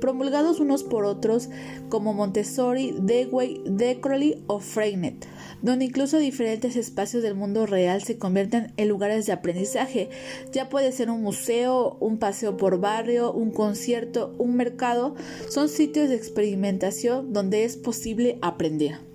promulgados 0.00 0.60
unos 0.60 0.84
por 0.84 1.04
otros 1.04 1.48
como 1.88 2.12
Montessori, 2.12 2.94
Dewey, 2.98 3.62
De 3.66 4.00
Crowley 4.00 4.42
o 4.46 4.60
Freinet 4.60 5.26
donde 5.62 5.84
incluso 5.84 6.18
diferentes 6.18 6.76
espacios 6.76 7.22
del 7.22 7.34
mundo 7.34 7.66
real 7.66 8.02
se 8.02 8.18
convierten 8.18 8.72
en 8.76 8.88
lugares 8.88 9.26
de 9.26 9.32
aprendizaje. 9.32 10.10
Ya 10.52 10.68
puede 10.68 10.92
ser 10.92 11.08
un 11.08 11.22
museo, 11.22 11.96
un 12.00 12.18
paseo 12.18 12.56
por 12.56 12.80
barrio, 12.80 13.32
un 13.32 13.52
concierto, 13.52 14.34
un 14.38 14.56
mercado. 14.56 15.14
Son 15.48 15.68
sitios 15.68 16.08
de 16.08 16.16
experimentación 16.16 17.32
donde 17.32 17.64
es 17.64 17.76
posible 17.76 18.38
aprender. 18.42 19.11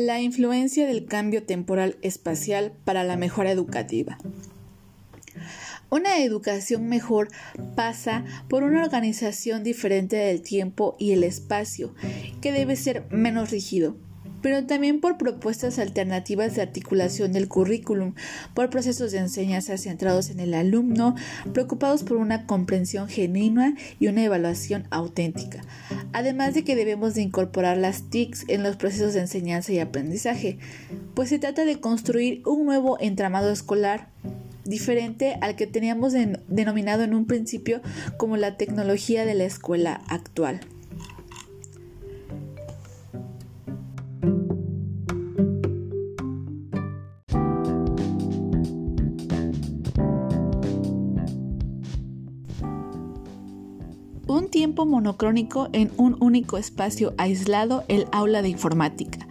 La 0.00 0.18
influencia 0.18 0.86
del 0.86 1.04
cambio 1.04 1.42
temporal 1.42 1.98
espacial 2.00 2.72
para 2.86 3.04
la 3.04 3.18
mejora 3.18 3.50
educativa. 3.50 4.16
Una 5.90 6.24
educación 6.24 6.88
mejor 6.88 7.28
pasa 7.76 8.24
por 8.48 8.62
una 8.62 8.82
organización 8.82 9.62
diferente 9.62 10.16
del 10.16 10.40
tiempo 10.40 10.96
y 10.98 11.12
el 11.12 11.22
espacio, 11.22 11.94
que 12.40 12.50
debe 12.50 12.76
ser 12.76 13.04
menos 13.10 13.50
rígido, 13.50 13.94
pero 14.42 14.66
también 14.66 15.00
por 15.00 15.18
propuestas 15.18 15.78
alternativas 15.78 16.54
de 16.54 16.62
articulación 16.62 17.32
del 17.32 17.48
currículum, 17.48 18.14
por 18.54 18.70
procesos 18.70 19.12
de 19.12 19.18
enseñanza 19.18 19.76
centrados 19.78 20.30
en 20.30 20.40
el 20.40 20.54
alumno, 20.54 21.14
preocupados 21.52 22.02
por 22.02 22.16
una 22.16 22.46
comprensión 22.46 23.08
genuina 23.08 23.74
y 23.98 24.08
una 24.08 24.24
evaluación 24.24 24.86
auténtica. 24.90 25.62
Además 26.12 26.54
de 26.54 26.64
que 26.64 26.76
debemos 26.76 27.14
de 27.14 27.22
incorporar 27.22 27.76
las 27.76 28.10
TICs 28.10 28.44
en 28.48 28.62
los 28.62 28.76
procesos 28.76 29.14
de 29.14 29.20
enseñanza 29.20 29.72
y 29.72 29.78
aprendizaje, 29.78 30.58
pues 31.14 31.28
se 31.28 31.38
trata 31.38 31.64
de 31.64 31.80
construir 31.80 32.42
un 32.46 32.64
nuevo 32.66 32.98
entramado 33.00 33.50
escolar 33.50 34.08
diferente 34.64 35.36
al 35.40 35.56
que 35.56 35.66
teníamos 35.66 36.14
denominado 36.48 37.02
en 37.02 37.14
un 37.14 37.26
principio 37.26 37.80
como 38.16 38.36
la 38.36 38.56
tecnología 38.56 39.24
de 39.24 39.34
la 39.34 39.44
escuela 39.44 40.02
actual. 40.08 40.60
Tiempo 54.60 54.84
monocrónico 54.84 55.70
en 55.72 55.90
un 55.96 56.18
único 56.20 56.58
espacio 56.58 57.14
aislado, 57.16 57.82
el 57.88 58.04
aula 58.12 58.42
de 58.42 58.50
informática. 58.50 59.26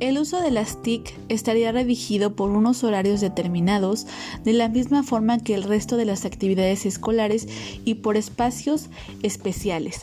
El 0.00 0.18
uso 0.18 0.42
de 0.42 0.50
las 0.50 0.82
TIC 0.82 1.14
estaría 1.28 1.70
redigido 1.70 2.34
por 2.34 2.50
unos 2.50 2.82
horarios 2.82 3.20
determinados, 3.20 4.08
de 4.42 4.54
la 4.54 4.68
misma 4.68 5.04
forma 5.04 5.38
que 5.38 5.54
el 5.54 5.62
resto 5.62 5.96
de 5.96 6.06
las 6.06 6.24
actividades 6.24 6.86
escolares 6.86 7.46
y 7.84 7.94
por 7.94 8.16
espacios 8.16 8.90
especiales, 9.22 10.02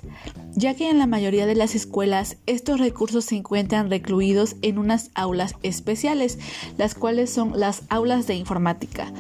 ya 0.56 0.74
que 0.74 0.90
en 0.90 1.00
la 1.00 1.06
mayoría 1.06 1.46
de 1.48 1.56
las 1.56 1.76
escuelas 1.76 2.38
estos 2.46 2.80
recursos 2.80 3.26
se 3.26 3.36
encuentran 3.36 3.90
recluidos 3.90 4.56
en 4.62 4.78
unas 4.78 5.12
aulas 5.16 5.56
especiales, 5.64 6.40
las 6.78 6.96
cuales 6.96 7.30
son 7.30 7.60
las 7.60 7.82
aulas 7.90 8.26
de 8.26 8.36
informática. 8.36 9.12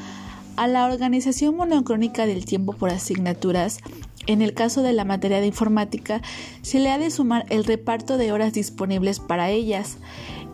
A 0.57 0.67
la 0.67 0.85
organización 0.85 1.57
monocrónica 1.57 2.25
del 2.25 2.45
tiempo 2.45 2.71
por 2.71 2.89
asignaturas, 2.89 3.79
en 4.25 4.41
el 4.41 4.53
caso 4.53 4.83
de 4.83 4.93
la 4.93 5.03
materia 5.03 5.41
de 5.41 5.47
informática, 5.47 6.21
se 6.61 6.79
le 6.79 6.91
ha 6.91 6.97
de 6.97 7.11
sumar 7.11 7.45
el 7.49 7.65
reparto 7.65 8.17
de 8.17 8.31
horas 8.31 8.53
disponibles 8.53 9.19
para 9.19 9.49
ellas 9.49 9.97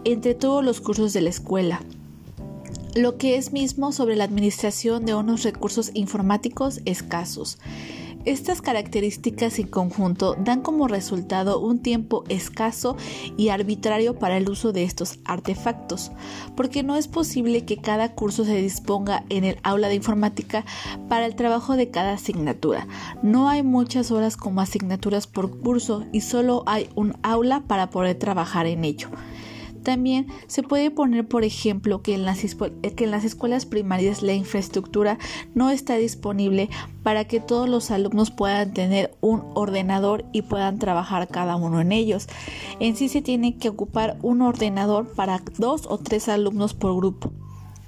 entre 0.04 0.34
todos 0.34 0.66
los 0.66 0.82
cursos 0.82 1.14
de 1.14 1.22
la 1.22 1.30
escuela, 1.30 1.82
lo 2.96 3.18
que 3.18 3.38
es 3.38 3.54
mismo 3.54 3.92
sobre 3.92 4.16
la 4.16 4.24
administración 4.24 5.06
de 5.06 5.14
unos 5.14 5.44
recursos 5.44 5.92
informáticos 5.94 6.82
escasos. 6.86 7.60
Estas 8.26 8.62
características 8.62 9.58
en 9.58 9.68
conjunto 9.68 10.36
dan 10.40 10.62
como 10.62 10.88
resultado 10.88 11.60
un 11.60 11.80
tiempo 11.80 12.24
escaso 12.30 12.96
y 13.36 13.50
arbitrario 13.50 14.20
para 14.20 14.38
el 14.38 14.48
uso 14.50 14.72
de 14.72 14.84
estos 14.84 15.20
artefactos, 15.26 16.12
porque 16.56 16.84
no 16.84 16.96
es 16.96 17.08
posible 17.08 17.66
que 17.66 17.78
cada 17.78 18.14
curso 18.14 18.46
se 18.46 18.62
disponga 18.62 19.24
en 19.30 19.44
el 19.44 19.58
aula 19.64 19.88
de 19.88 19.96
informática 19.96 20.66
para 21.10 21.26
el 21.26 21.36
trabajo 21.36 21.76
de 21.76 21.90
cada 21.90 22.14
asignatura. 22.14 22.88
No 23.24 23.50
hay 23.50 23.64
muchas 23.64 24.12
horas 24.12 24.38
como 24.38 24.62
asignaturas 24.62 25.26
por 25.26 25.60
curso 25.60 26.06
y 26.12 26.22
solo 26.22 26.64
hay 26.68 26.90
un 26.96 27.16
aula 27.24 27.64
para 27.68 27.90
poder 27.90 28.20
trabajar 28.20 28.68
en 28.68 28.86
ello. 28.86 29.10
También 29.84 30.28
se 30.48 30.62
puede 30.62 30.92
poner, 30.92 31.28
por 31.28 31.44
ejemplo, 31.44 32.02
que 32.02 32.14
en, 32.14 32.26
las, 32.26 32.44
escuelas 32.44 33.66
primarias 33.66 34.22
la 34.22 34.34
infraestructura 34.34 35.18
no 35.56 35.70
está 35.70 35.96
disponible 35.96 36.70
para 37.04 37.26
que 37.26 37.40
todos 37.40 37.68
los 37.68 37.90
alumnos 37.90 38.30
puedan 38.30 38.74
tener 38.74 39.16
un 39.22 39.44
ordenador 39.56 40.26
y 40.32 40.44
puedan 40.44 40.78
trabajar 40.78 41.28
cada 41.28 41.56
uno 41.56 41.82
en 41.82 41.92
ellos. 41.92 42.28
En 42.80 42.96
sí 42.96 43.10
se 43.10 43.22
tiene 43.22 43.58
que 43.58 43.70
ocupar 43.70 44.18
un 44.22 44.42
ordenador 44.42 45.12
para 45.14 45.42
dos 45.58 45.88
o 45.88 45.98
tres 45.98 46.30
alumnos 46.30 46.74
por 46.76 46.96
grupo 46.96 47.32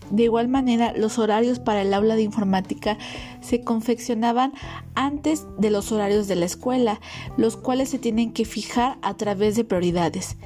De 0.09 0.23
igual 0.23 0.47
manera, 0.47 0.93
los 0.97 1.19
horarios 1.19 1.59
para 1.59 1.83
el 1.83 1.93
aula 1.93 2.15
de 2.15 2.23
informática 2.23 2.97
se 3.41 3.61
confeccionaban 3.61 4.53
antes 4.95 5.45
de 5.59 5.69
los 5.69 5.91
horarios 5.91 6.27
de 6.27 6.35
la 6.35 6.45
escuela, 6.45 6.99
los 7.37 7.55
cuales 7.55 7.89
se 7.89 7.99
tienen 7.99 8.33
que 8.33 8.45
fijar 8.45 8.97
a 9.03 9.13
través 9.15 9.55
de 9.55 9.63
prioridades. 9.63 10.37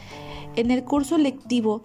En 0.58 0.72
el 0.72 0.84
curso 0.84 1.20
lectivo 1.20 1.84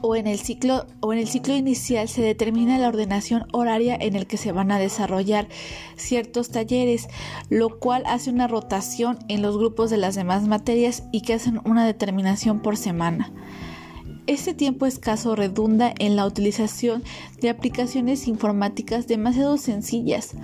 o 0.00 0.14
en 0.14 0.28
el 0.28 0.38
ciclo 0.38 0.86
o 1.00 1.12
en 1.12 1.18
el 1.18 1.26
ciclo 1.26 1.56
inicial 1.56 2.06
se 2.08 2.22
determina 2.22 2.78
la 2.78 2.86
ordenación 2.86 3.46
horaria 3.52 3.96
en 4.00 4.14
el 4.14 4.28
que 4.28 4.36
se 4.36 4.52
van 4.52 4.70
a 4.70 4.78
desarrollar 4.78 5.48
ciertos 5.96 6.50
talleres, 6.50 7.08
lo 7.50 7.80
cual 7.80 8.04
hace 8.06 8.30
una 8.30 8.46
rotación 8.46 9.18
en 9.26 9.42
los 9.42 9.58
grupos 9.58 9.90
de 9.90 9.96
las 9.96 10.14
demás 10.14 10.46
materias 10.46 11.02
y 11.10 11.22
que 11.22 11.34
hacen 11.34 11.60
una 11.64 11.84
determinación 11.84 12.62
por 12.62 12.76
semana. 12.76 13.32
Este 14.28 14.54
tiempo 14.54 14.86
escaso 14.86 15.34
redunda 15.34 15.92
en 15.98 16.14
la 16.14 16.26
utilización 16.26 17.02
de 17.40 17.50
aplicaciones 17.50 18.28
informáticas 18.28 19.08
demasiado 19.08 19.56
sencillas 19.56 20.36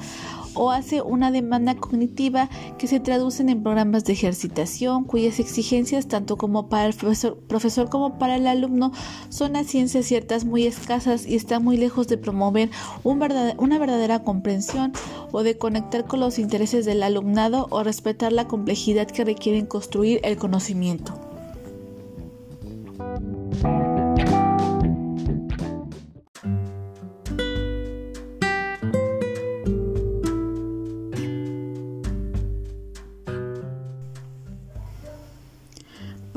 o 0.54 0.70
hace 0.70 1.02
una 1.02 1.30
demanda 1.30 1.74
cognitiva 1.74 2.48
que 2.78 2.86
se 2.86 3.00
traducen 3.00 3.48
en 3.48 3.62
programas 3.62 4.04
de 4.04 4.12
ejercitación 4.12 5.04
cuyas 5.04 5.40
exigencias 5.40 6.08
tanto 6.08 6.36
como 6.36 6.68
para 6.68 6.86
el 6.86 6.94
profesor, 6.94 7.88
como 7.88 8.18
para 8.18 8.36
el 8.36 8.46
alumno 8.46 8.92
son 9.28 9.56
a 9.56 9.64
ciencias 9.64 10.06
ciertas 10.06 10.44
muy 10.44 10.66
escasas 10.66 11.26
y 11.26 11.36
están 11.36 11.64
muy 11.64 11.76
lejos 11.76 12.08
de 12.08 12.18
promover 12.18 12.70
una 13.04 13.78
verdadera 13.78 14.24
comprensión 14.24 14.92
o 15.32 15.42
de 15.42 15.56
conectar 15.56 16.06
con 16.06 16.20
los 16.20 16.38
intereses 16.38 16.84
del 16.84 17.02
alumnado 17.02 17.66
o 17.70 17.82
respetar 17.82 18.32
la 18.32 18.48
complejidad 18.48 19.06
que 19.06 19.24
requieren 19.24 19.66
construir 19.66 20.20
el 20.24 20.36
conocimiento. 20.36 21.29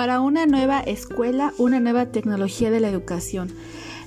Para 0.03 0.19
una 0.19 0.45
nueva 0.45 0.81
escuela, 0.81 1.53
una 1.57 1.79
nueva 1.79 2.07
tecnología 2.07 2.69
de 2.69 2.81
la 2.81 2.89
educación. 2.89 3.53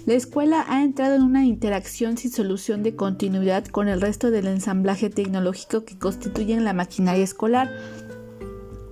La 0.04 0.12
escuela 0.12 0.62
ha 0.68 0.82
entrado 0.82 1.14
en 1.14 1.22
una 1.22 1.46
interacción 1.46 2.18
sin 2.18 2.30
solución 2.30 2.82
de 2.82 2.94
continuidad 2.94 3.64
con 3.64 3.88
el 3.88 4.02
resto 4.02 4.30
del 4.30 4.46
ensamblaje 4.46 5.08
tecnológico 5.08 5.86
que 5.86 5.98
constituyen 5.98 6.64
la 6.64 6.74
maquinaria 6.74 7.24
escolar 7.24 7.70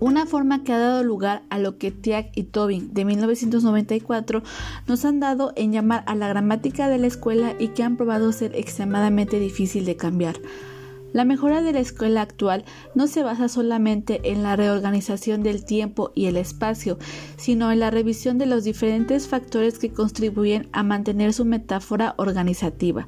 una 0.01 0.25
forma 0.25 0.65
que 0.65 0.73
ha 0.73 0.79
dado 0.79 1.05
lugar 1.05 1.43
a 1.51 1.59
lo 1.59 1.77
que 1.77 1.91
Tiag 1.91 2.31
y 2.35 2.45
Tobin 2.45 2.95
de 2.95 3.05
1994 3.05 4.43
nos 4.87 5.05
han 5.05 5.21
dado 5.21 5.53
en 5.57 5.73
llamar 5.73 6.05
a 6.07 6.15
la 6.15 6.29
gramática 6.29 6.89
de 6.89 6.97
la 6.97 7.07
escuela 7.07 7.55
y 7.59 7.69
que 7.69 7.83
han 7.83 7.99
probado 7.99 8.33
ser 8.33 8.57
extremadamente 8.57 9.39
difícil 9.39 9.85
de 9.85 9.97
cambiar. 9.97 10.37
La 11.15 11.25
mejora 11.25 11.63
de 11.63 11.73
la 11.73 11.79
escuela 11.79 12.23
actual 12.23 12.65
no 12.97 13.07
se 13.07 13.23
basa 13.23 13.49
solamente 13.49 14.33
en 14.33 14.43
la 14.43 14.57
reorganización 14.57 15.45
del 15.45 15.65
tiempo 15.65 16.11
y 16.13 16.27
el 16.27 16.37
espacio, 16.37 16.99
sino 17.37 17.71
en 17.71 17.79
la 17.79 17.93
revisión 17.93 18.37
de 18.37 18.47
los 18.47 18.65
diferentes 18.65 19.29
factores 19.29 19.79
que 19.79 19.93
contribuyen 19.93 20.69
a 20.73 20.83
mantener 20.83 21.33
su 21.33 21.45
metáfora 21.45 22.15
organizativa 22.19 23.07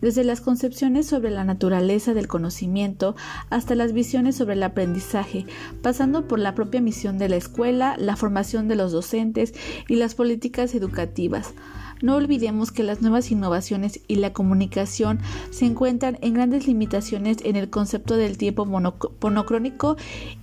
desde 0.00 0.24
las 0.24 0.40
concepciones 0.40 1.06
sobre 1.06 1.30
la 1.30 1.44
naturaleza 1.44 2.14
del 2.14 2.28
conocimiento 2.28 3.16
hasta 3.50 3.74
las 3.74 3.92
visiones 3.92 4.36
sobre 4.36 4.54
el 4.54 4.62
aprendizaje, 4.62 5.46
pasando 5.82 6.26
por 6.28 6.38
la 6.38 6.54
propia 6.54 6.80
misión 6.80 7.18
de 7.18 7.28
la 7.28 7.36
escuela, 7.36 7.96
la 7.98 8.16
formación 8.16 8.68
de 8.68 8.76
los 8.76 8.92
docentes 8.92 9.54
y 9.88 9.96
las 9.96 10.14
políticas 10.14 10.74
educativas. 10.74 11.54
No 12.00 12.14
olvidemos 12.14 12.70
que 12.70 12.84
las 12.84 13.02
nuevas 13.02 13.30
innovaciones 13.32 14.00
y 14.06 14.16
la 14.16 14.32
comunicación 14.32 15.18
se 15.50 15.64
encuentran 15.64 16.16
en 16.20 16.34
grandes 16.34 16.68
limitaciones 16.68 17.38
en 17.42 17.56
el 17.56 17.70
concepto 17.70 18.16
del 18.16 18.38
tiempo 18.38 18.66
monocrónico 18.66 19.96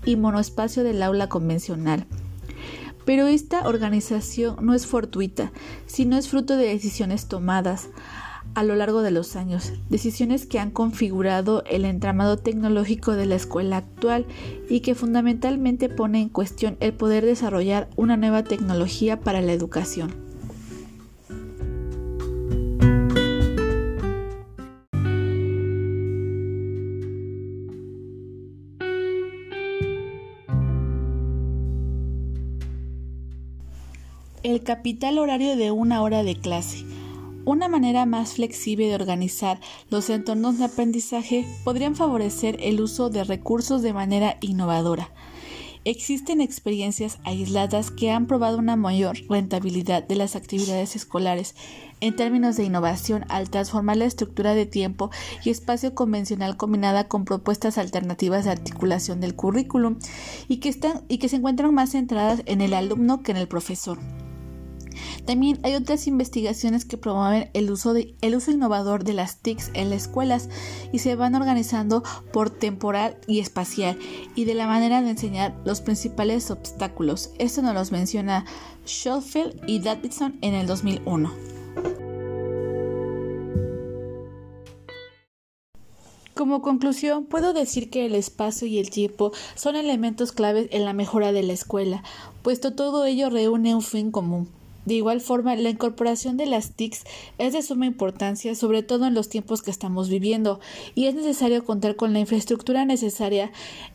y 0.04 0.18
monoespacio 0.18 0.84
del 0.84 1.02
aula 1.02 1.30
convencional. 1.30 2.08
Pero 3.06 3.28
esta 3.28 3.68
organización 3.68 4.58
no 4.66 4.74
es 4.74 4.86
fortuita, 4.88 5.54
sino 5.86 6.18
es 6.18 6.28
fruto 6.28 6.58
de 6.58 6.68
decisiones 6.68 7.28
tomadas 7.28 7.90
a 8.54 8.64
lo 8.64 8.76
largo 8.76 9.02
de 9.02 9.12
los 9.12 9.36
años, 9.36 9.74
decisiones 9.90 10.46
que 10.46 10.60
han 10.60 10.72
configurado 10.72 11.64
el 11.66 11.86
entramado 11.86 12.38
tecnológico 12.38 13.12
de 13.12 13.26
la 13.26 13.36
escuela 13.36 13.78
actual 13.78 14.26
y 14.70 14.80
que 14.80 14.96
fundamentalmente 14.96 15.90
pone 15.90 16.22
en 16.22 16.30
cuestión 16.30 16.78
el 16.80 16.94
poder 16.94 17.26
desarrollar 17.26 17.90
una 17.96 18.18
nueva 18.18 18.44
tecnología 18.44 19.20
para 19.20 19.42
la 19.42 19.54
educación. 19.54 20.26
El 34.44 34.62
capital 34.62 35.18
horario 35.18 35.56
de 35.56 35.72
una 35.72 36.04
hora 36.04 36.22
de 36.22 36.36
clase 36.36 36.86
una 37.46 37.68
manera 37.68 38.06
más 38.06 38.34
flexible 38.34 38.88
de 38.88 38.96
organizar 38.96 39.60
los 39.90 40.10
entornos 40.10 40.58
de 40.58 40.66
aprendizaje 40.66 41.48
podrían 41.64 41.96
favorecer 41.96 42.58
el 42.60 42.82
uso 42.82 43.10
de 43.10 43.24
recursos 43.24 43.82
de 43.82 43.94
manera 43.94 44.38
innovadora. 44.42 45.10
Existen 45.88 46.42
experiencias 46.42 47.20
aisladas 47.26 47.92
que 47.92 48.10
han 48.10 48.26
probado 48.26 48.58
una 48.58 48.76
mayor 48.76 49.18
rentabilidad 49.30 50.02
de 50.02 50.16
las 50.16 50.36
actividades 50.36 50.96
escolares 50.96 51.54
en 52.02 52.16
términos 52.16 52.58
de 52.58 52.64
innovación 52.64 53.24
al 53.30 53.52
transformar 53.52 53.98
la 53.98 54.06
estructura 54.06 54.56
de 54.56 54.66
tiempo 54.66 55.12
y 55.44 55.52
espacio 55.52 55.94
convencional 55.94 56.58
combinada 56.58 57.08
con 57.08 57.24
propuestas 57.24 57.78
alternativas 57.78 58.46
de 58.46 58.52
articulación 58.52 59.22
del 59.22 59.36
currículum 59.36 60.00
y 60.48 60.58
que, 60.58 60.70
están, 60.70 61.04
y 61.08 61.20
que 61.20 61.30
se 61.30 61.36
encuentran 61.36 61.72
más 61.72 61.92
centradas 61.92 62.42
en 62.48 62.62
el 62.62 62.74
alumno 62.74 63.22
que 63.22 63.32
en 63.32 63.38
el 63.38 63.48
profesor. 63.48 64.00
También 65.26 65.60
hay 65.64 65.74
otras 65.74 66.06
investigaciones 66.06 66.86
que 66.86 66.98
promueven 66.98 67.50
el 67.54 67.72
uso, 67.72 67.96
el 67.96 68.36
uso 68.36 68.52
innovador 68.52 69.04
de 69.04 69.14
las 69.14 69.40
TICs 69.40 69.72
en 69.74 69.90
las 69.90 70.04
escuelas 70.04 70.50
y 70.92 71.00
se 71.00 71.16
van 71.16 71.34
organizando 71.34 72.04
por 72.32 72.52
temporal 72.52 73.18
y 73.28 73.40
espacial 73.40 73.98
y 74.36 74.46
de 74.46 74.54
la 74.54 74.68
manera 74.68 75.02
de 75.02 75.10
enseñar 75.10 75.56
los 75.66 75.82
principales 75.82 76.52
obstáculos. 76.52 77.32
Esto 77.40 77.64
nos 77.64 77.74
los 77.74 77.92
menciona 77.92 78.46
Schofield 78.86 79.62
y 79.66 79.80
Davidson 79.80 80.38
en 80.42 80.54
el 80.54 80.68
2001. 80.68 81.32
Como 86.36 86.62
conclusión, 86.62 87.26
puedo 87.26 87.54
decir 87.54 87.90
que 87.90 88.06
el 88.06 88.14
espacio 88.14 88.68
y 88.68 88.78
el 88.78 88.92
tiempo 88.92 89.32
son 89.56 89.76
elementos 89.76 90.34
claves 90.34 90.68
en 90.72 90.86
la 90.86 90.94
mejora 90.94 91.32
de 91.32 91.42
la 91.42 91.54
escuela, 91.54 92.04
puesto 92.44 92.76
todo 92.76 93.06
ello 93.06 93.30
reúne 93.30 93.74
un 93.74 93.82
fin 93.82 94.12
común. 94.12 94.50
De 94.86 94.94
igual 94.94 95.20
forma, 95.20 95.56
la 95.56 95.70
incorporación 95.70 96.38
de 96.38 96.46
las 96.46 96.72
TICs 96.72 97.04
es 97.38 97.54
de 97.54 97.62
suma 97.62 97.86
importancia, 97.86 98.54
sobre 98.56 98.84
todo 98.84 99.06
en 99.06 99.14
los 99.14 99.30
tiempos 99.30 99.62
que 99.62 99.72
estamos 99.72 100.10
viviendo, 100.10 100.60
y 100.94 101.06
es 101.08 101.16
necesario 101.16 101.66
contar 101.66 101.96
con 101.96 102.14
la 102.14 102.20
infraestructura 102.20 102.86
necesaria 102.86 103.52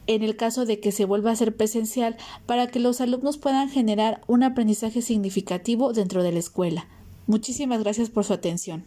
en 0.07 0.23
el 0.23 0.37
caso 0.37 0.67
de 0.67 0.81
que 0.81 0.93
se 0.93 1.05
vuelva 1.05 1.31
a 1.31 1.37
ser 1.37 1.57
presencial 1.57 2.17
para 2.47 2.67
que 2.67 2.81
los 2.81 3.01
alumnos 3.01 3.39
puedan 3.39 3.71
generar 3.71 4.21
un 4.27 4.43
aprendizaje 4.43 5.01
significativo 5.03 5.93
dentro 5.93 6.23
de 6.23 6.33
la 6.33 6.41
escuela. 6.41 6.89
Muchísimas 7.27 7.81
gracias 7.81 8.11
por 8.11 8.25
su 8.25 8.33
atención. 8.33 8.85